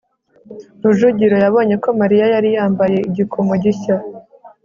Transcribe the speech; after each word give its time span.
rujugiro 0.83 1.35
yabonye 1.43 1.75
ko 1.83 1.89
mariya 1.99 2.25
yari 2.33 2.49
yambaye 2.57 2.97
igikomo 3.09 3.53
gishya 3.63 3.95